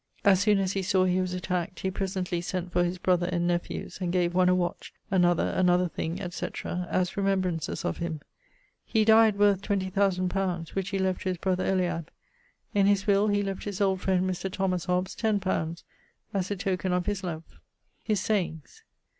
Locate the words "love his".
17.23-18.17